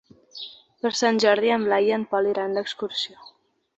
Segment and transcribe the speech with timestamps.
[0.85, 3.33] Per Sant Jordi en Blai i en Pol iran d'excursió.